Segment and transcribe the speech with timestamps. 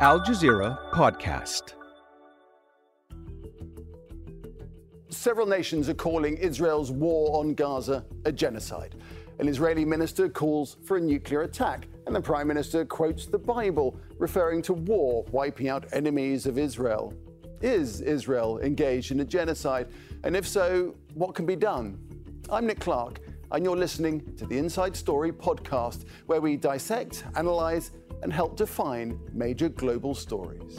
[0.00, 1.74] Al Jazeera Podcast.
[5.08, 8.96] Several nations are calling Israel's war on Gaza a genocide.
[9.38, 13.96] An Israeli minister calls for a nuclear attack, and the prime minister quotes the Bible,
[14.18, 17.14] referring to war wiping out enemies of Israel.
[17.62, 19.86] Is Israel engaged in a genocide?
[20.24, 22.00] And if so, what can be done?
[22.50, 23.20] I'm Nick Clark,
[23.52, 27.92] and you're listening to the Inside Story podcast, where we dissect, analyze,
[28.24, 30.78] and help define major global stories.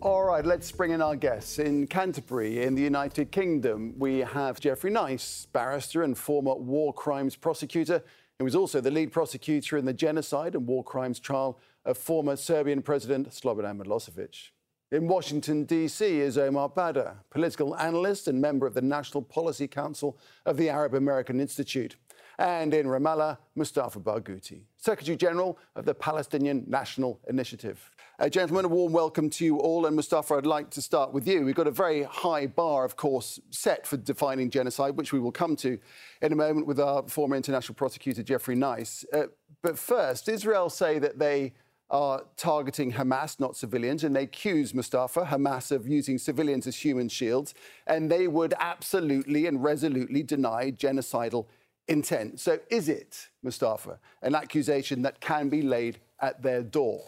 [0.00, 1.58] All right, let's bring in our guests.
[1.58, 7.36] In Canterbury, in the United Kingdom, we have Geoffrey Nice, barrister and former war crimes
[7.36, 8.02] prosecutor.
[8.38, 12.36] He was also the lead prosecutor in the genocide and war crimes trial of former
[12.36, 14.48] Serbian President Slobodan Milosevic.
[14.92, 20.18] In Washington, D.C., is Omar Baddar, political analyst and member of the National Policy Council
[20.46, 21.96] of the Arab American Institute
[22.40, 27.90] and in Ramallah, Mustafa Barghouti, Secretary General of the Palestinian National Initiative.
[28.18, 29.84] Uh, gentlemen, a warm welcome to you all.
[29.84, 31.44] And Mustafa, I'd like to start with you.
[31.44, 35.32] We've got a very high bar, of course, set for defining genocide, which we will
[35.32, 35.78] come to
[36.22, 39.04] in a moment with our former international prosecutor, Geoffrey Nice.
[39.12, 39.24] Uh,
[39.62, 41.52] but first, Israel say that they
[41.90, 47.08] are targeting Hamas, not civilians, and they accuse Mustafa, Hamas, of using civilians as human
[47.08, 47.52] shields,
[47.86, 51.46] and they would absolutely and resolutely deny genocidal
[51.88, 52.40] intent.
[52.40, 57.02] So, is it, Mustafa, an accusation that can be laid at their door?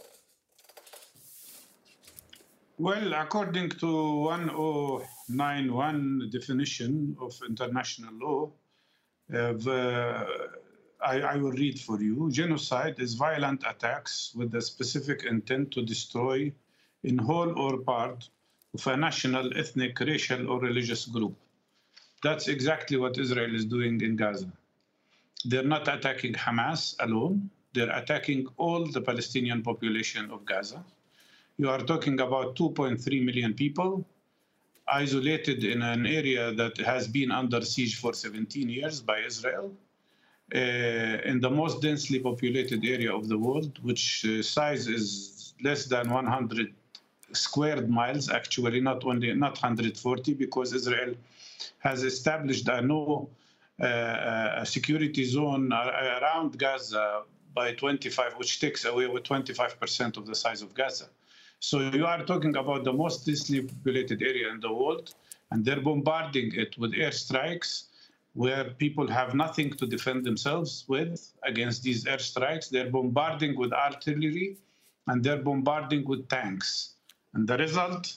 [2.79, 8.51] Well, according to 1091 definition of international law,
[9.33, 10.27] uh, the,
[11.05, 12.29] I, I, will read for you.
[12.31, 16.53] Genocide is violent attacks with the specific intent to destroy,
[17.05, 18.29] in whole or part,
[18.75, 21.37] of a national, ethnic, racial, or religious group.
[22.23, 24.53] That's exactly what Israel is doing in Gaza.
[25.45, 30.85] They're not attacking Hamas alone, they're attacking all the Palestinian population of Gaza.
[31.57, 34.07] You are talking about 2.3 million people
[34.89, 39.73] isolated in an area that has been under siege for 17 years by Israel.
[40.55, 40.59] Uh,
[41.25, 46.11] in the most densely populated area of the world, which uh, size is less than
[46.11, 46.75] 100
[47.33, 51.15] squared miles, actually, not only not 140, because Israel
[51.79, 53.31] has established a no
[53.83, 57.23] a security zone around Gaza
[57.55, 61.09] by 25, which takes away with 25% of the size of Gaza.
[61.61, 65.15] So you are talking about the most densely populated area in the world,
[65.51, 67.85] and they're bombarding it with airstrikes
[68.35, 72.71] where people have nothing to defend themselves with against these airstrikes.
[72.71, 74.57] They're bombarding with artillery
[75.07, 76.95] and they're bombarding with tanks.
[77.35, 78.15] And the result,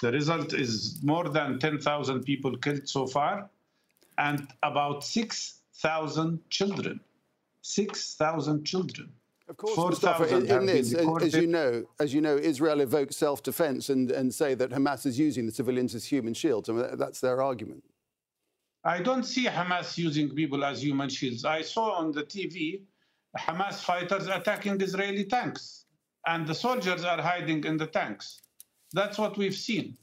[0.00, 3.50] the result is more than 10,000 people killed so far,
[4.18, 7.00] and about 6,000 children.
[7.62, 9.12] 6,000 children.
[9.48, 13.90] Of course, Mustafa, in, in this, as you know, as you know, Israel evokes self-defense
[13.90, 16.68] and, and say that Hamas is using the civilians as human shields.
[16.68, 17.84] I mean, that's their argument.
[18.84, 21.44] I don't see Hamas using people as human shields.
[21.44, 22.82] I saw on the TV
[23.38, 25.84] Hamas fighters attacking Israeli tanks,
[26.26, 28.40] and the soldiers are hiding in the tanks.
[28.92, 29.96] That's what we've seen.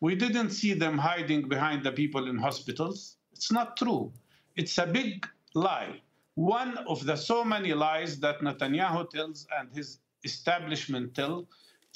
[0.00, 3.15] We didn't see them hiding behind the people in hospitals.
[3.36, 4.12] It's not true.
[4.56, 6.00] It's a big lie.
[6.36, 11.46] One of the so many lies that Netanyahu tells and his establishment tell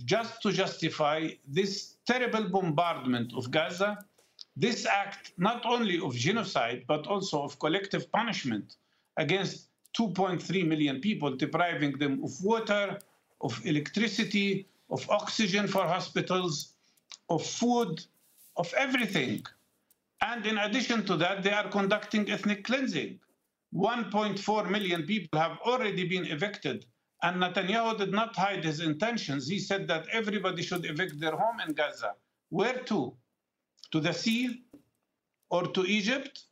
[0.05, 4.05] just to justify this terrible bombardment of Gaza,
[4.55, 8.77] this act not only of genocide, but also of collective punishment
[9.17, 9.69] against
[9.99, 12.99] 2.3 million people, depriving them of water,
[13.41, 16.75] of electricity, of oxygen for hospitals,
[17.31, 18.05] of food,
[18.57, 19.45] of everything.
[20.23, 23.19] And in addition to that, they are conducting ethnic cleansing.
[23.75, 26.87] 1.4 million people have already been evicted.
[27.23, 29.49] And Netanyahu did not hide his intentions.
[29.49, 32.15] He said that everybody should evict their home in Gaza.
[32.49, 33.15] Where to?
[33.93, 34.63] To the sea
[35.51, 36.45] or to Egypt?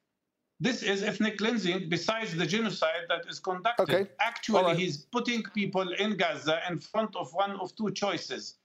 [0.61, 3.83] This is ethnic cleansing besides the genocide that is conducted.
[3.83, 4.10] Okay.
[4.21, 4.77] Actually, right.
[4.77, 8.57] he's putting people in Gaza in front of one of two choices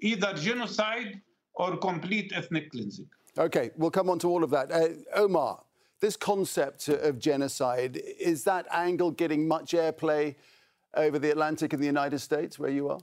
[0.00, 1.20] either genocide
[1.54, 3.08] or complete ethnic cleansing.
[3.38, 4.70] Okay, we'll come on to all of that.
[4.70, 5.62] Uh, Omar,
[6.00, 10.34] this concept of genocide, is that angle getting much airplay
[10.94, 13.00] over the Atlantic in the United States, where you are?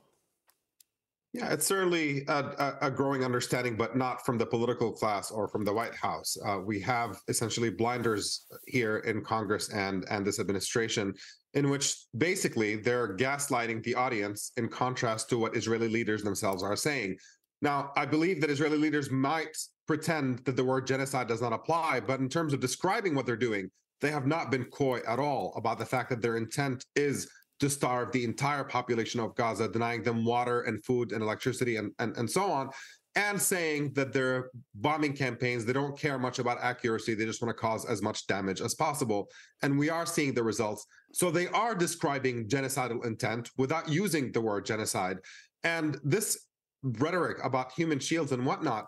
[1.32, 5.64] Yeah, it's certainly a, a, growing understanding, but not from the political class or from
[5.64, 6.36] the White House.
[6.44, 11.14] Uh, we have essentially blinders here in Congress and and this administration,
[11.54, 16.76] in which basically they're gaslighting the audience in contrast to what Israeli leaders themselves are
[16.76, 17.16] saying.
[17.62, 19.56] Now, I believe that Israeli leaders might
[19.88, 22.00] pretend that the word genocide does not apply.
[22.00, 23.70] But in terms of describing what they're doing,
[24.02, 27.30] they have not been coy at all about the fact that their intent is
[27.60, 31.92] to starve the entire population of Gaza, denying them water and food and electricity and,
[32.00, 32.70] and, and so on,
[33.16, 37.16] and saying that their bombing campaigns, they don't care much about accuracy.
[37.16, 39.28] They just want to cause as much damage as possible.
[39.62, 40.86] And we are seeing the results.
[41.12, 45.18] So they are describing genocidal intent without using the word genocide.
[45.64, 46.46] And this
[46.84, 48.86] rhetoric about human shields and whatnot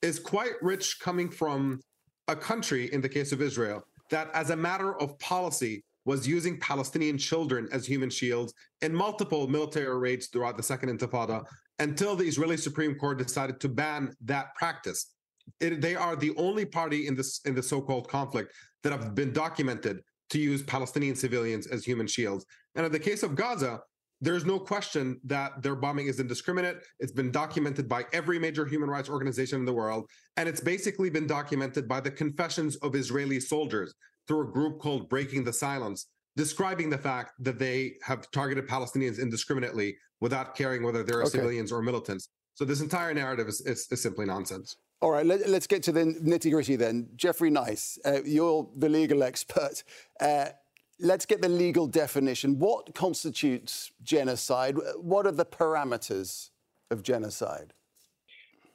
[0.00, 1.80] is quite rich coming from
[2.28, 6.58] a country, in the case of Israel, that as a matter of policy was using
[6.58, 11.44] Palestinian children as human shields in multiple military raids throughout the Second Intifada
[11.78, 15.14] until the Israeli Supreme Court decided to ban that practice.
[15.60, 18.52] It, they are the only party in this in the so-called conflict
[18.82, 20.00] that have been documented
[20.30, 22.46] to use Palestinian civilians as human shields.
[22.74, 23.80] And in the case of Gaza,
[24.22, 26.76] there's no question that their bombing is indiscriminate.
[27.00, 30.08] It's been documented by every major human rights organization in the world.
[30.36, 33.92] And it's basically been documented by the confessions of Israeli soldiers
[34.28, 39.18] through a group called Breaking the Silence, describing the fact that they have targeted Palestinians
[39.18, 41.30] indiscriminately without caring whether they're okay.
[41.30, 42.28] civilians or militants.
[42.54, 44.76] So this entire narrative is, is, is simply nonsense.
[45.00, 47.08] All right, let, us get to the nitty gritty then.
[47.16, 49.82] Geoffrey Nice, uh, you're the legal expert.
[50.20, 50.50] Uh,
[51.00, 52.58] let's get the legal definition.
[52.58, 54.76] What constitutes genocide?
[54.96, 56.50] What are the parameters
[56.90, 57.72] of genocide?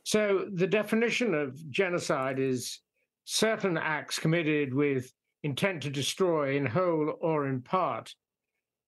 [0.04, 2.80] So, the definition of genocide is
[3.26, 5.12] certain acts committed with
[5.44, 8.14] intent to destroy in whole or in part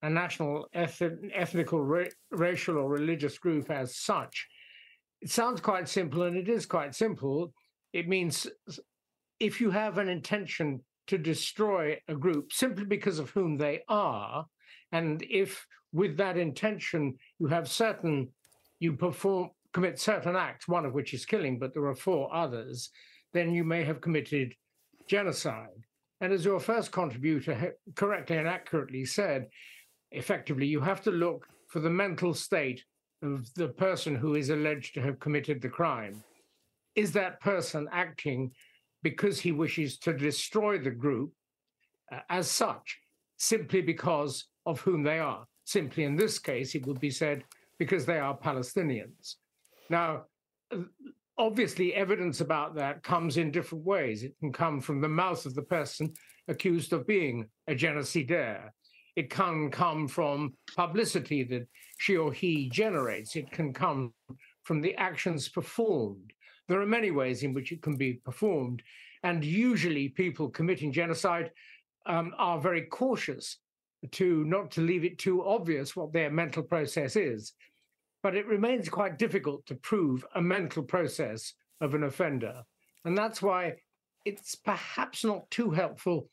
[0.01, 1.01] a national, eth-
[1.33, 4.47] ethnical, ra- racial, or religious group as such.
[5.21, 7.53] It sounds quite simple, and it is quite simple.
[7.91, 8.47] It means
[9.39, 14.45] if you have an intention to destroy a group simply because of whom they are.
[14.91, 18.29] And if with that intention you have certain,
[18.79, 22.89] you perform, commit certain acts, one of which is killing, but there are four others,
[23.33, 24.53] then you may have committed
[25.07, 25.85] genocide.
[26.21, 29.47] And as your first contributor correctly and accurately said,
[30.11, 32.83] effectively, you have to look for the mental state
[33.21, 36.23] of the person who is alleged to have committed the crime.
[36.95, 38.51] Is that person acting
[39.03, 41.31] because he wishes to destroy the group
[42.11, 42.99] uh, as such,
[43.37, 45.45] simply because of whom they are.
[45.65, 47.43] Simply in this case, it would be said
[47.77, 49.35] because they are Palestinians.
[49.89, 50.25] Now,
[51.37, 54.23] obviously, evidence about that comes in different ways.
[54.23, 56.13] It can come from the mouth of the person
[56.47, 58.69] accused of being a genocidaire.
[59.15, 61.67] It can come from publicity that
[61.97, 63.35] she or he generates.
[63.35, 64.13] It can come
[64.63, 66.31] from the actions performed.
[66.69, 68.83] There are many ways in which it can be performed.
[69.23, 71.51] And usually, people committing genocide
[72.05, 73.57] um, are very cautious
[74.11, 77.53] to not to leave it too obvious what their mental process is.
[78.21, 82.63] But it remains quite difficult to prove a mental process of an offender.
[83.03, 83.75] And that's why
[84.23, 86.29] it's perhaps not too helpful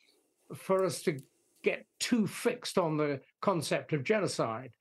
[0.54, 1.18] for us to
[1.62, 4.72] get too fixed on the concept of genocide.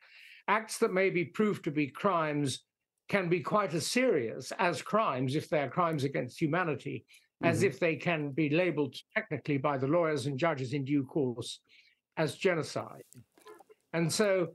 [0.48, 2.63] Acts that may be proved to be crimes
[3.07, 7.06] can be quite as serious as crimes if they're crimes against humanity,
[7.44, 7.52] mm-hmm.
[7.52, 11.60] as if they can be labeled technically by the lawyers and judges in due course
[12.18, 13.04] as genocide.
[13.94, 14.50] And so,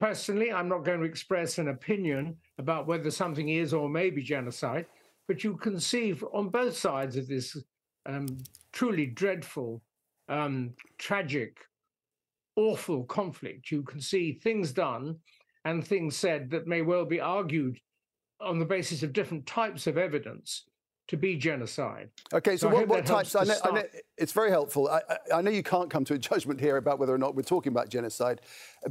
[0.00, 4.22] personally, I'm not going to express an opinion about whether something is or may be
[4.22, 4.86] genocide,
[5.26, 7.56] but you can see on both sides of this
[8.06, 8.26] um,
[8.72, 9.82] truly dreadful,
[10.28, 11.58] um, tragic,
[12.56, 15.16] awful conflict, you can see things done
[15.68, 17.78] and things said that may well be argued
[18.40, 20.64] on the basis of different types of evidence
[21.08, 22.08] to be genocide.
[22.32, 23.34] Okay, so, so what, what types?
[23.34, 23.82] I know, I know,
[24.16, 24.88] it's very helpful.
[24.88, 25.00] I,
[25.34, 27.72] I, know you can't come to a judgment here about whether or not we're talking
[27.72, 28.40] about genocide,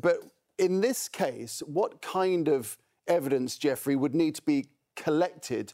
[0.01, 0.17] but
[0.59, 4.65] in this case, what kind of evidence, Geoffrey, would need to be
[4.95, 5.73] collected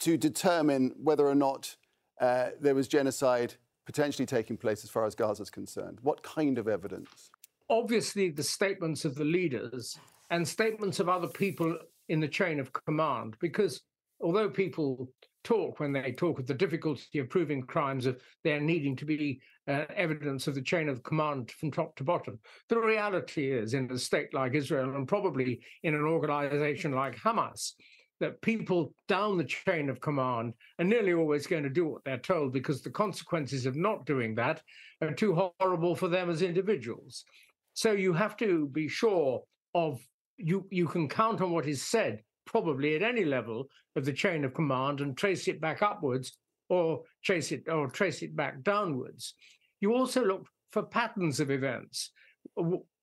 [0.00, 1.76] to determine whether or not
[2.20, 3.54] uh, there was genocide
[3.86, 5.98] potentially taking place as far as Gaza is concerned?
[6.02, 7.30] What kind of evidence?
[7.68, 9.98] Obviously, the statements of the leaders
[10.30, 11.78] and statements of other people
[12.08, 13.36] in the chain of command.
[13.40, 13.82] Because
[14.20, 15.10] although people
[15.46, 19.40] talk when they talk of the difficulty of proving crimes of there needing to be
[19.68, 22.38] uh, evidence of the chain of command from top to bottom.
[22.68, 27.72] The reality is, in a state like Israel, and probably in an organization like Hamas,
[28.18, 32.18] that people down the chain of command are nearly always going to do what they're
[32.18, 34.62] told because the consequences of not doing that
[35.02, 37.24] are too horrible for them as individuals.
[37.74, 39.42] So you have to be sure
[39.74, 40.00] of
[40.36, 44.44] you you can count on what is said probably at any level of the chain
[44.44, 46.38] of command and trace it back upwards
[46.68, 49.34] or trace it or trace it back downwards.
[49.80, 52.10] You also look for patterns of events.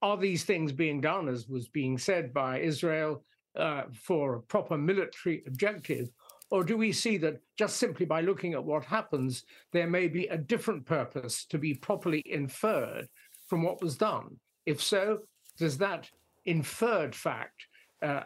[0.02, 3.24] Are these things being done, as was being said by Israel,
[3.56, 6.08] uh, for a proper military objective?
[6.50, 10.26] Or do we see that just simply by looking at what happens, there may be
[10.26, 13.08] a different purpose to be properly inferred
[13.48, 14.36] from what was done?
[14.66, 15.20] If so,
[15.58, 16.08] does that
[16.46, 17.66] inferred fact
[18.02, 18.22] uh,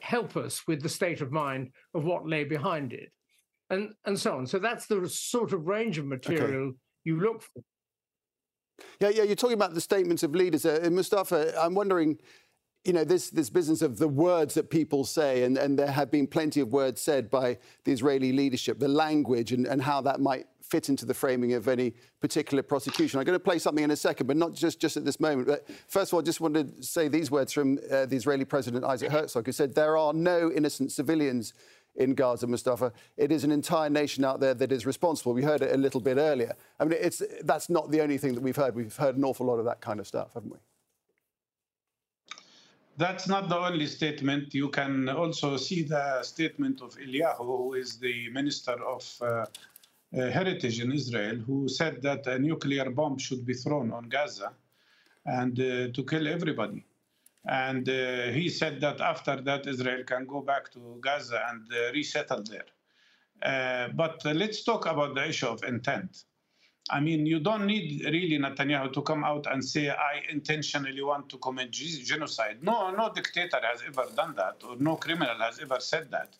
[0.00, 3.10] help us with the state of mind of what lay behind it,
[3.70, 4.46] and and so on.
[4.46, 6.76] So that's the sort of range of material okay.
[7.04, 7.62] you look for.
[9.00, 9.22] Yeah, yeah.
[9.24, 11.60] You're talking about the statements of leaders, uh, Mustafa.
[11.60, 12.18] I'm wondering
[12.84, 16.10] you know, this, this business of the words that people say, and, and there have
[16.10, 20.20] been plenty of words said by the Israeli leadership, the language and, and how that
[20.20, 23.18] might fit into the framing of any particular prosecution.
[23.18, 25.48] I'm going to play something in a second, but not just, just at this moment.
[25.48, 28.44] But first of all, I just wanted to say these words from uh, the Israeli
[28.44, 31.54] President Isaac Herzog, who said, There are no innocent civilians
[31.96, 32.92] in Gaza, Mustafa.
[33.16, 35.32] It is an entire nation out there that is responsible.
[35.32, 36.54] We heard it a little bit earlier.
[36.78, 38.74] I mean, it's, that's not the only thing that we've heard.
[38.74, 40.58] We've heard an awful lot of that kind of stuff, haven't we?
[42.98, 44.52] that's not the only statement.
[44.52, 49.46] You can also see the statement of Eliyahu, who is the Minister of uh,
[50.12, 54.52] Heritage in Israel, who said that a nuclear bomb should be thrown on Gaza
[55.26, 56.84] and uh, to kill everybody.
[57.46, 61.92] And uh, he said that after that, Israel can go back to Gaza and uh,
[61.92, 62.64] resettle there.
[63.42, 66.24] Uh, but let's talk about the issue of intent.
[66.90, 71.28] I mean, you don't need really Netanyahu to come out and say, I intentionally want
[71.28, 72.58] to commit genocide.
[72.62, 76.34] No, no dictator has ever done that, or no criminal has ever said that.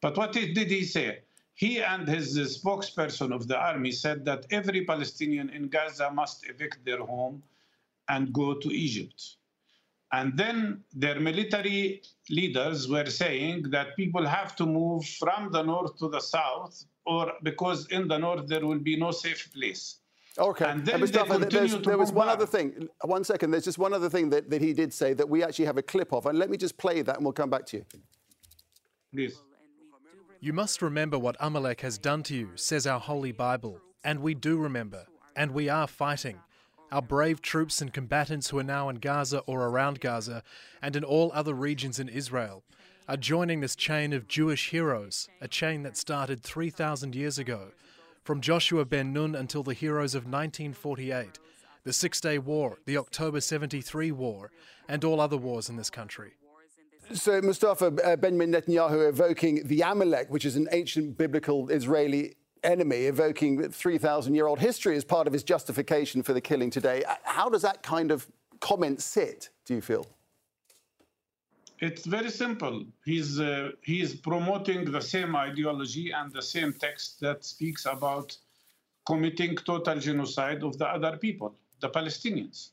[0.00, 1.20] But what did he say?
[1.54, 6.84] He and his spokesperson of the army said that every Palestinian in Gaza must evict
[6.84, 7.42] their home
[8.08, 9.36] and go to Egypt.
[10.12, 15.98] And then their military leaders were saying that people have to move from the north
[15.98, 19.96] to the south, or because in the north there will be no safe place.
[20.38, 20.64] Okay.
[20.66, 22.36] And then Mustafa, there was one back.
[22.36, 22.88] other thing.
[23.02, 23.50] One second.
[23.50, 25.82] There's just one other thing that, that he did say that we actually have a
[25.82, 26.26] clip of.
[26.26, 27.84] And let me just play that and we'll come back to you.
[29.12, 29.38] Please.
[30.44, 33.78] You must remember what Amalek has done to you, says our Holy Bible.
[34.02, 35.06] And we do remember.
[35.36, 36.40] And we are fighting.
[36.90, 40.42] Our brave troops and combatants who are now in Gaza or around Gaza
[40.82, 42.64] and in all other regions in Israel
[43.08, 47.68] are joining this chain of Jewish heroes, a chain that started 3,000 years ago,
[48.24, 51.38] from Joshua ben Nun until the heroes of 1948,
[51.84, 54.50] the Six Day War, the October 73 War,
[54.88, 56.32] and all other wars in this country.
[57.14, 63.04] So, Mustafa uh, Benjamin Netanyahu evoking the Amalek, which is an ancient biblical Israeli enemy
[63.04, 67.04] evoking 3,000 year old history as part of his justification for the killing today.
[67.04, 68.28] Uh, how does that kind of
[68.60, 70.06] comment sit, do you feel?
[71.80, 72.86] It's very simple.
[73.04, 78.36] He's, uh, he is promoting the same ideology and the same text that speaks about
[79.04, 82.70] committing total genocide of the other people, the Palestinians.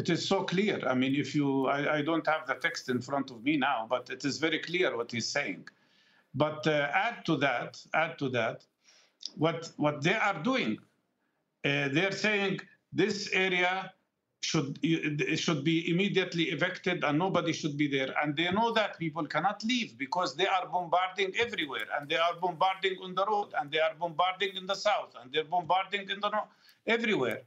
[0.00, 0.80] It is so clear.
[0.92, 3.86] I mean, if you, I, I don't have the text in front of me now,
[3.94, 5.68] but it is very clear what he's saying.
[6.34, 8.64] But uh, add to that, add to that,
[9.36, 10.78] what what they are doing.
[11.66, 12.60] Uh, they're saying
[13.02, 13.92] this area
[14.40, 14.68] should
[15.44, 18.10] should be immediately evicted and nobody should be there.
[18.22, 22.36] And they know that people cannot leave because they are bombarding everywhere and they are
[22.40, 26.20] bombarding on the road and they are bombarding in the south and they're bombarding in
[26.20, 26.52] the north,
[26.86, 27.42] everywhere.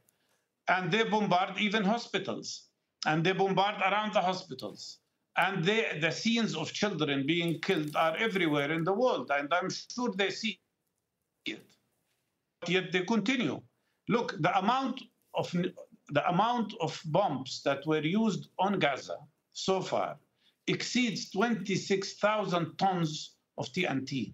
[0.68, 2.70] And they bombard even hospitals
[3.06, 5.00] and they bombard around the hospitals.
[5.36, 9.32] And they, the scenes of children being killed are everywhere in the world.
[9.34, 10.60] And I'm sure they see
[11.46, 11.66] it.
[12.62, 13.62] but Yet they continue.
[14.08, 15.02] Look, the amount
[15.34, 15.52] of
[16.10, 19.18] the amount of bombs that were used on Gaza
[19.54, 20.20] so far
[20.68, 24.34] exceeds 26,000 tons of TNT.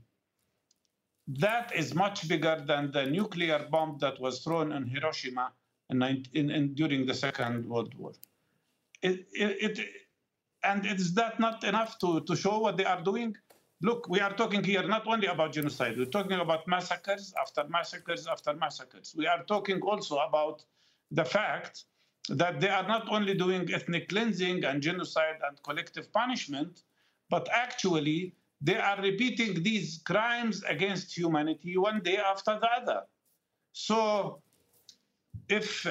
[1.27, 5.51] That is much bigger than the nuclear bomb that was thrown in Hiroshima
[5.89, 6.01] in,
[6.33, 8.11] in, in during the Second World War.
[9.01, 9.87] It, it, it,
[10.63, 13.35] and is that not enough to, to show what they are doing?
[13.81, 18.27] Look, we are talking here not only about genocide, we're talking about massacres after massacres
[18.27, 19.15] after massacres.
[19.17, 20.63] We are talking also about
[21.11, 21.85] the fact
[22.27, 26.83] that they are not only doing ethnic cleansing and genocide and collective punishment,
[27.29, 33.01] but actually they are repeating these crimes against humanity one day after the other.
[33.71, 34.41] So
[35.49, 35.89] if, uh,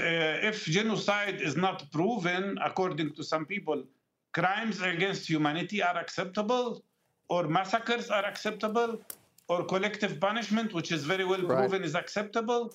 [0.50, 3.84] if genocide is not proven, according to some people,
[4.32, 6.84] crimes against humanity are acceptable,
[7.28, 9.00] or massacres are acceptable,
[9.48, 11.84] or collective punishment, which is very well proven, right.
[11.84, 12.74] is acceptable.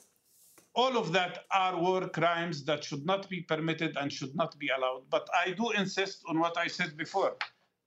[0.76, 4.70] All of that are war crimes that should not be permitted and should not be
[4.76, 5.04] allowed.
[5.10, 7.36] But I do insist on what I said before.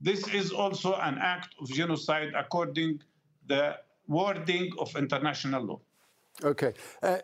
[0.00, 3.00] This is also an act of genocide according
[3.49, 3.76] the
[4.07, 5.81] wording of international law.
[6.45, 6.75] Okay.
[7.03, 7.19] Uh,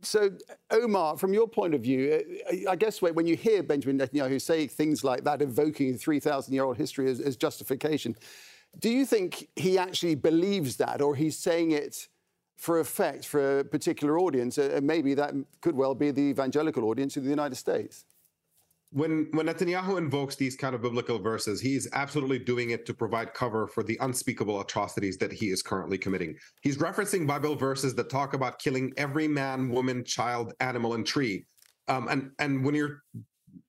[0.00, 0.30] so,
[0.70, 2.22] Omar, from your point of view,
[2.68, 6.64] I guess when you hear Benjamin Netanyahu say things like that, evoking a 3,000 year
[6.64, 8.16] old history as, as justification,
[8.78, 12.08] do you think he actually believes that, or he's saying it
[12.56, 14.58] for effect for a particular audience?
[14.58, 18.04] And maybe that could well be the evangelical audience in the United States.
[18.90, 23.34] When when Netanyahu invokes these kind of biblical verses, he's absolutely doing it to provide
[23.34, 26.36] cover for the unspeakable atrocities that he is currently committing.
[26.62, 31.44] He's referencing Bible verses that talk about killing every man, woman, child, animal, and tree.
[31.88, 33.02] Um, and and when you're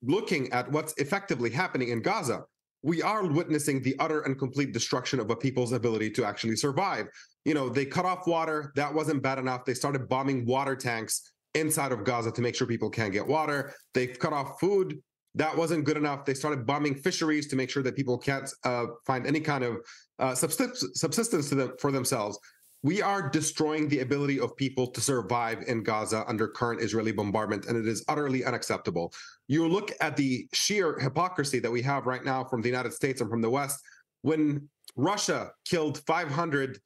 [0.02, 2.44] looking at what's effectively happening in Gaza,
[2.82, 7.08] we are witnessing the utter and complete destruction of a people's ability to actually survive.
[7.44, 8.72] You know, they cut off water.
[8.74, 9.66] That wasn't bad enough.
[9.66, 13.74] They started bombing water tanks inside of Gaza to make sure people can't get water.
[13.92, 15.02] They've cut off food
[15.34, 16.24] that wasn't good enough.
[16.24, 19.76] They started bombing fisheries to make sure that people can't uh, find any kind of
[20.18, 22.38] uh, subsistence to them for themselves.
[22.82, 27.66] We are destroying the ability of people to survive in Gaza under current Israeli bombardment,
[27.66, 29.12] and it is utterly unacceptable.
[29.48, 33.20] You look at the sheer hypocrisy that we have right now from the United States
[33.20, 33.80] and from the West.
[34.22, 36.78] When Russia killed 500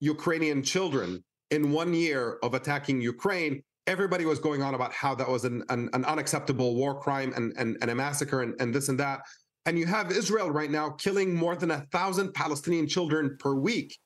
[0.00, 5.28] Ukrainian children in one year of attacking Ukraine, everybody was going on about how that
[5.28, 8.88] was an, an, an unacceptable war crime and, and, and a massacre and, and this
[8.88, 9.20] and that.
[9.66, 13.96] And you have Israel right now killing more than a thousand Palestinian children per week,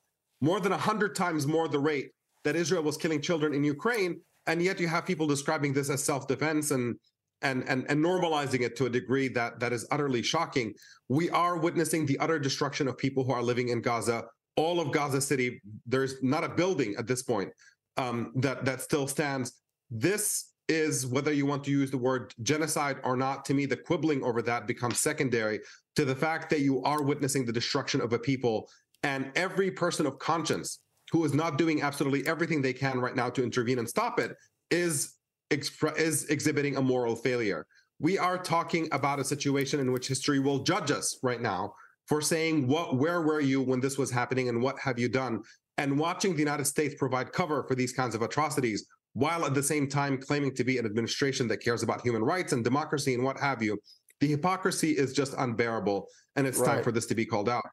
[0.40, 2.11] more than a hundred times more the rate
[2.45, 4.21] that Israel was killing children in Ukraine.
[4.47, 6.97] And yet you have people describing this as self-defense and
[7.42, 10.73] and and and normalizing it to a degree that that is utterly shocking.
[11.09, 14.25] We are witnessing the utter destruction of people who are living in Gaza.
[14.56, 17.50] All of Gaza City, there's not a building at this point
[17.97, 19.52] um, that that still stands
[19.90, 23.45] this is whether you want to use the word genocide or not.
[23.45, 25.61] To me the quibbling over that becomes secondary
[25.95, 28.69] to the fact that you are witnessing the destruction of a people
[29.02, 30.81] and every person of conscience
[31.12, 34.33] who is not doing absolutely everything they can right now to intervene and stop it
[34.71, 35.14] is
[35.50, 37.66] is exhibiting a moral failure.
[38.00, 41.73] We are talking about a situation in which history will judge us right now
[42.09, 45.43] for saying what where were you when this was happening and what have you done.
[45.78, 49.62] And watching the united states provide cover for these kinds of atrocities while at the
[49.62, 53.25] same time claiming to be an administration that cares about human rights and democracy and
[53.25, 53.78] what have you.
[54.20, 56.74] The hypocrisy is just unbearable, and it's right.
[56.74, 57.64] time for this to be called out.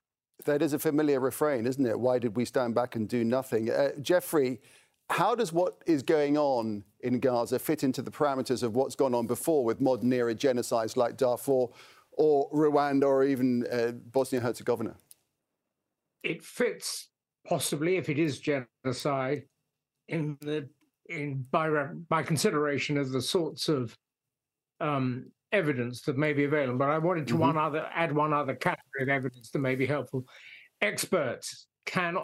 [0.45, 1.99] That is a familiar refrain, isn't it?
[1.99, 3.69] Why did we stand back and do nothing?
[3.69, 4.62] Uh, Geoffrey,
[5.10, 9.13] how does what is going on in Gaza fit into the parameters of what's gone
[9.13, 11.67] on before with modern era genocides like Darfur
[12.13, 14.95] or Rwanda or even uh, Bosnia Herzegovina?
[16.23, 17.10] It fits
[17.45, 19.43] possibly, if it is genocide,
[20.08, 20.69] in the
[21.10, 21.70] in by
[22.10, 23.98] by consideration of the sorts of
[24.80, 26.80] um, evidence that may be available.
[26.80, 27.42] But I wanted to mm-hmm.
[27.42, 30.26] one other add one other category of evidence that may be helpful.
[30.82, 32.18] Experts can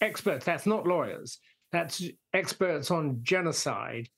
[0.00, 0.44] experts.
[0.44, 1.38] That's not lawyers.
[1.72, 2.02] That's
[2.32, 4.08] experts on genocide.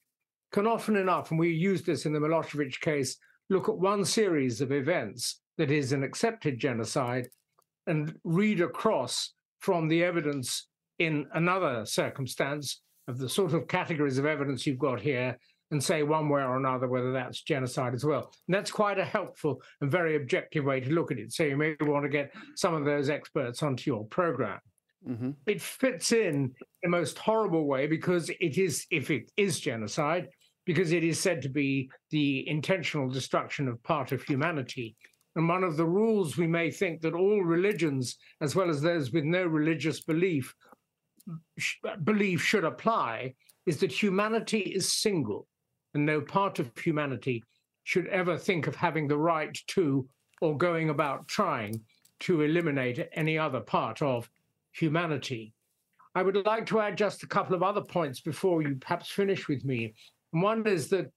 [0.52, 3.16] Can often enough, and we used this in the Milosevic case,
[3.48, 7.28] look at one series of events that is an accepted genocide
[7.86, 14.24] and read across from the evidence in another circumstance of the sort of categories of
[14.24, 15.36] evidence you've got here
[15.70, 18.32] and say one way or another whether that's genocide as well.
[18.48, 21.32] And that's quite a helpful and very objective way to look at it.
[21.32, 24.58] So you may want to get some of those experts onto your program.
[25.08, 25.30] Mm-hmm.
[25.46, 30.28] It fits in the most horrible way because it is, if it is genocide,
[30.66, 34.96] because it is said to be the intentional destruction of part of humanity.
[35.36, 39.12] And one of the rules we may think that all religions, as well as those
[39.12, 40.54] with no religious belief,
[42.04, 43.34] believe should apply
[43.66, 45.46] is that humanity is single,
[45.94, 47.42] and no part of humanity
[47.84, 50.08] should ever think of having the right to
[50.40, 51.80] or going about trying
[52.20, 54.28] to eliminate any other part of
[54.72, 55.52] humanity.
[56.14, 59.48] I would like to add just a couple of other points before you perhaps finish
[59.48, 59.94] with me.
[60.32, 61.10] one is that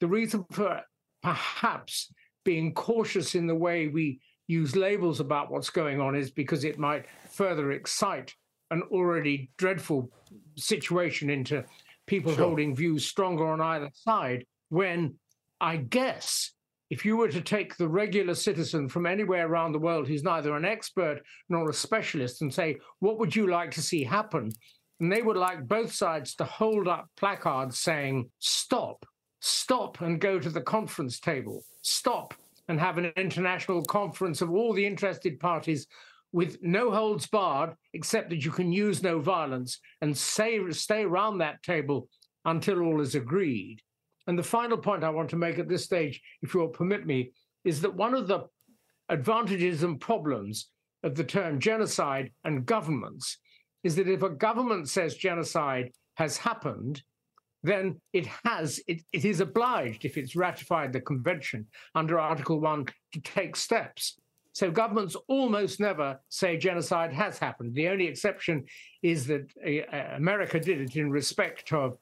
[0.00, 0.82] the reason for
[1.22, 2.12] perhaps
[2.44, 6.78] being cautious in the way we use labels about what's going on is because it
[6.78, 8.34] might further excite
[8.70, 10.10] an already dreadful
[10.56, 11.64] situation into
[12.06, 12.44] people sure.
[12.44, 15.14] holding views stronger on either side when
[15.60, 16.52] I guess
[16.90, 20.54] if you were to take the regular citizen from anywhere around the world who's neither
[20.56, 24.52] an expert nor a specialist and say, What would you like to see happen?
[25.00, 29.04] And they would like both sides to hold up placards saying, Stop,
[29.40, 32.34] stop and go to the conference table, stop
[32.68, 35.86] and have an international conference of all the interested parties
[36.36, 41.38] with no holds barred, except that you can use no violence and say, stay around
[41.38, 42.10] that table
[42.44, 43.80] until all is agreed.
[44.26, 47.32] And the final point I want to make at this stage, if you'll permit me,
[47.64, 48.40] is that one of the
[49.08, 50.68] advantages and problems
[51.02, 53.38] of the term genocide and governments
[53.82, 57.02] is that if a government says genocide has happened,
[57.62, 62.84] then it has, it, it is obliged, if it's ratified the convention under Article 1,
[63.14, 64.18] to take steps.
[64.56, 67.74] So governments almost never say genocide has happened.
[67.74, 68.64] The only exception
[69.02, 71.98] is that uh, America did it in respect of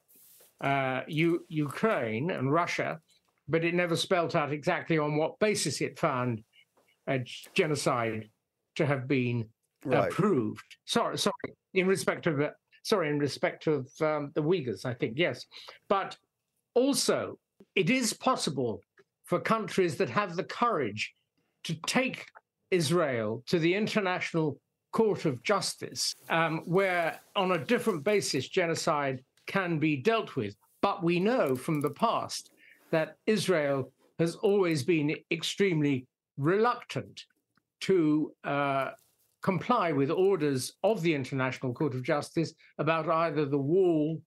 [0.61, 3.01] uh, U- Ukraine and Russia,
[3.49, 6.45] but it never spelt out exactly on what basis it found
[7.09, 8.31] a genocide
[8.77, 9.49] to have been
[9.85, 10.09] right.
[10.09, 10.77] approved.
[10.85, 12.41] Sorry, sorry, in respect of
[12.85, 15.45] sorry, in respect of um, the Uyghurs, I think yes,
[15.89, 16.17] but
[16.75, 17.37] also
[17.75, 18.81] it is possible
[19.25, 21.13] for countries that have the courage
[21.65, 22.27] to take
[22.75, 24.59] Israel to the International
[24.93, 30.55] Court of Justice, um, where on a different basis genocide can be dealt with.
[30.83, 32.51] But we know from the past
[32.91, 36.07] that Israel has always been extremely
[36.37, 37.25] reluctant
[37.81, 38.91] to uh,
[39.43, 44.21] comply with orders of the International Court of Justice about either the wall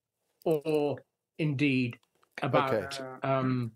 [0.44, 0.96] or
[1.38, 1.98] indeed
[2.42, 3.28] about okay.
[3.28, 3.72] um,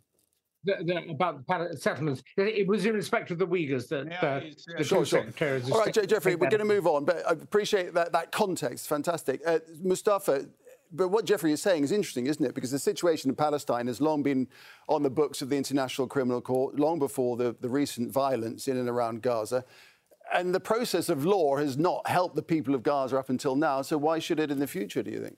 [0.64, 2.22] the, the, about the settlements.
[2.36, 5.26] It was in respect of the Uyghurs that yeah, the, the sure, sure.
[5.72, 8.88] All right, Geoffrey, we're going to move on, but I appreciate that, that context.
[8.88, 9.40] Fantastic.
[9.46, 10.46] Uh, Mustafa,
[10.92, 12.54] but what Geoffrey is saying is interesting, isn't it?
[12.54, 14.46] Because the situation in Palestine has long been
[14.88, 18.76] on the books of the International Criminal Court, long before the, the recent violence in
[18.76, 19.64] and around Gaza.
[20.34, 23.82] And the process of law has not helped the people of Gaza up until now.
[23.82, 25.36] So why should it in the future, do you think?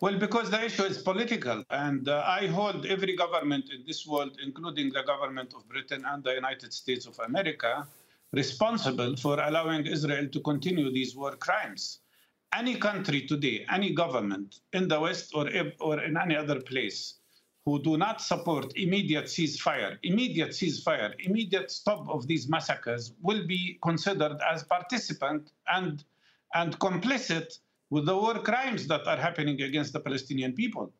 [0.00, 4.38] Well, because the issue is political, and uh, I hold every government in this world,
[4.40, 7.84] including the government of Britain and the United States of America,
[8.32, 11.98] responsible for allowing Israel to continue these war crimes.
[12.54, 17.14] Any country today, any government in the West or, or in any other place
[17.64, 23.80] who do not support immediate ceasefire, immediate ceasefire, immediate stop of these massacres will be
[23.82, 26.04] considered as participant and,
[26.54, 27.58] and complicit
[27.90, 30.92] with the war crimes that are happening against the Palestinian people.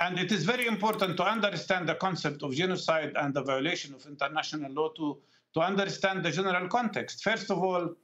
[0.00, 4.06] And it is very important to understand the concept of genocide and the violation of
[4.06, 5.18] international law to,
[5.54, 7.22] to understand the general context.
[7.22, 7.94] First of all,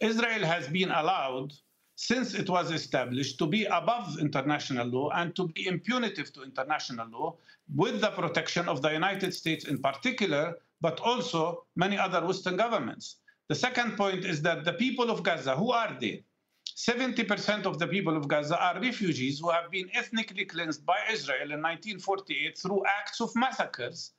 [0.00, 1.52] Israel has been allowed,
[1.96, 7.06] since it was established, to be above international law and to be impunitive to international
[7.10, 7.36] law
[7.74, 13.16] with the protection of the United States in particular, but also many other Western governments.
[13.48, 16.24] The second point is that the people of Gaza, who are they?
[16.76, 21.52] 70% of the people of Gaza are refugees who have been ethnically cleansed by Israel
[21.52, 24.12] in 1948 through acts of massacres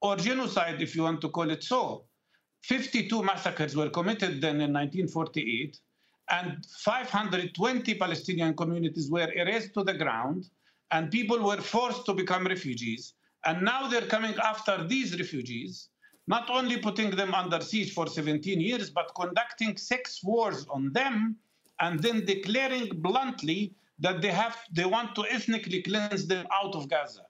[0.00, 2.04] or genocide, if you want to call it so.
[2.62, 5.78] 52 massacres were committed then in 1948,
[6.30, 10.48] and 520 Palestinian communities were erased to the ground,
[10.90, 13.14] and people were forced to become refugees.
[13.44, 15.88] And now they're coming after these refugees,
[16.26, 21.36] not only putting them under siege for 17 years, but conducting six wars on them
[21.80, 26.88] and then declaring bluntly that they have they want to ethnically cleanse them out of
[26.88, 27.22] Gaza.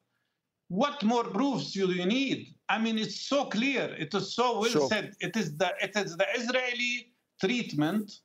[0.68, 2.54] What more proofs do you need?
[2.68, 3.94] I mean, it's so clear.
[3.98, 4.88] It is so well sure.
[4.88, 5.14] said.
[5.20, 8.20] It is the it is the Israeli treatment,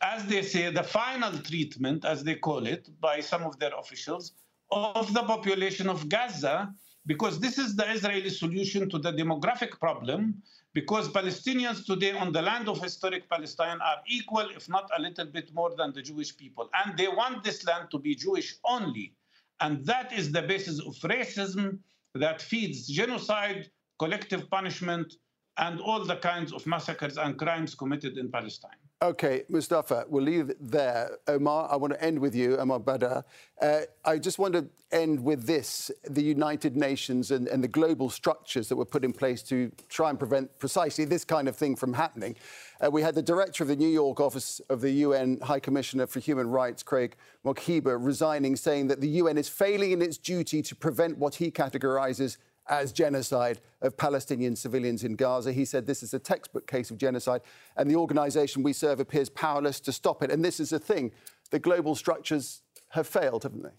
[0.00, 4.32] as they say, the final treatment, as they call it, by some of their officials,
[4.70, 6.72] of the population of Gaza,
[7.06, 10.42] because this is the Israeli solution to the demographic problem
[10.74, 15.26] because Palestinians today on the land of historic Palestine are equal, if not a little
[15.26, 16.70] bit more than the Jewish people.
[16.84, 19.14] And they want this land to be Jewish only.
[19.60, 21.78] And that is the basis of racism
[22.14, 25.14] that feeds genocide, collective punishment,
[25.58, 28.70] and all the kinds of massacres and crimes committed in Palestine.
[29.02, 31.16] Okay, Mustafa, we'll leave it there.
[31.26, 33.24] Omar, I want to end with you, Omar Baddar.
[33.58, 38.10] Uh, I just want to end with this the United Nations and, and, the global
[38.10, 41.76] structures that were put in place to try and prevent precisely this kind of thing
[41.76, 42.36] from happening.
[42.78, 46.06] Uh, we had the director of the New York office of the UN High Commissioner
[46.06, 50.60] for Human Rights, Craig Mokhiba, resigning, saying that the UN is failing in its duty
[50.60, 52.36] to prevent what he categorizes
[52.68, 55.52] as genocide of Palestinian civilians in Gaza.
[55.52, 57.40] He said this is a textbook case of genocide,
[57.76, 60.30] and the organization we serve appears powerless to stop it.
[60.30, 61.12] And this is a thing.
[61.50, 63.70] The global structures have failed, haven't they?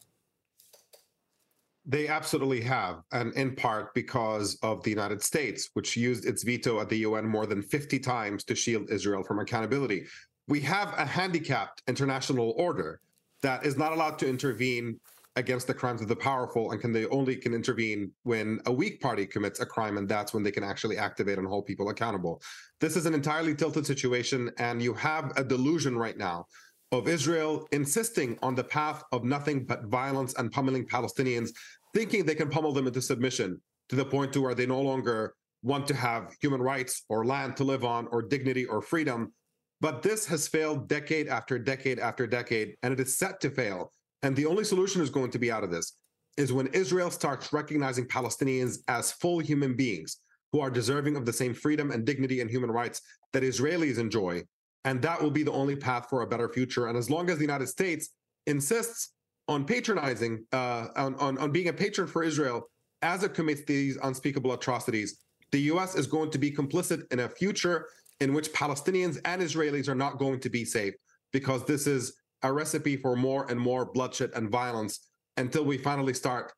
[1.86, 6.80] They absolutely have, and in part because of the United States, which used its veto
[6.80, 10.06] at the UN more than 50 times to shield Israel from accountability.
[10.48, 13.00] We have a handicapped international order
[13.41, 15.00] that is not allowed to intervene
[15.36, 19.00] against the crimes of the powerful and can they only can intervene when a weak
[19.00, 22.41] party commits a crime and that's when they can actually activate and hold people accountable.
[22.80, 26.48] This is an entirely tilted situation and you have a delusion right now
[26.91, 31.52] of israel insisting on the path of nothing but violence and pummeling palestinians
[31.94, 35.36] thinking they can pummel them into submission to the point to where they no longer
[35.63, 39.32] want to have human rights or land to live on or dignity or freedom.
[39.80, 43.91] But this has failed decade after decade after decade and it is set to fail
[44.24, 45.94] and the only solution is going to be out of this
[46.38, 50.18] is when Israel starts recognizing Palestinians as full human beings
[50.52, 53.02] who are deserving of the same freedom and dignity and human rights
[53.34, 54.44] that Israelis enjoy.
[54.86, 56.88] And that will be the only path for a better future.
[56.88, 58.10] And as long as the United States
[58.48, 59.14] insists
[59.48, 62.70] on patronizing, uh, on, on, on being a patron for Israel
[63.02, 65.20] as it commits these unspeakable atrocities,
[65.52, 67.88] the US is going to be complicit in a future
[68.20, 70.94] in which Palestinians and Israelis are not going to be safe
[71.34, 76.14] because this is a recipe for more and more bloodshed and violence until we finally
[76.14, 76.54] start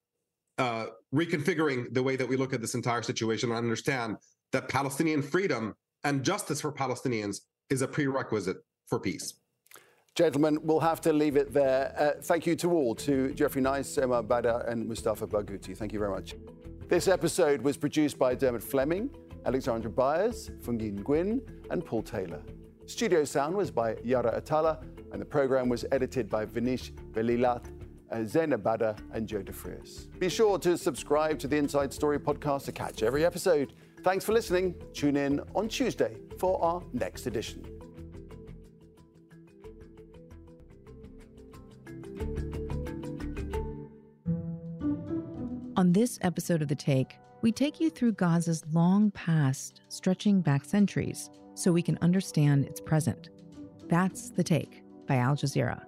[0.58, 4.18] uh, reconfiguring the way that we look at this entire situation and understand
[4.52, 9.34] that Palestinian freedom and justice for Palestinians is a prerequisite for peace.
[10.16, 11.94] Gentlemen, we'll have to leave it there.
[11.98, 15.76] Uh, thank you to all, to Geoffrey Nice, Omar Baddar, and Mustafa Barghouti.
[15.76, 16.36] Thank you very much.
[16.88, 19.10] This episode was produced by Dermot Fleming,
[19.48, 21.42] Alexandra Byers, Fungin Gwyn,
[21.72, 22.42] and Paul Taylor.
[22.86, 24.82] Studio sound was by Yara Atala,
[25.14, 27.64] and the program was edited by Vinish Velilat,
[28.12, 30.08] uh, Zena Bada, and Joe DeFrias.
[30.20, 33.74] Be sure to subscribe to the Inside Story podcast to catch every episode.
[34.04, 34.76] Thanks for listening.
[34.94, 37.64] Tune in on Tuesday for our next edition.
[45.78, 50.66] On this episode of The Take, we take you through Gaza's long past, stretching back
[50.66, 53.30] centuries, so we can understand its present.
[53.90, 55.84] That's The Take by Al Jazeera.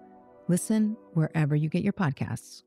[0.47, 2.64] Listen wherever you get your podcasts.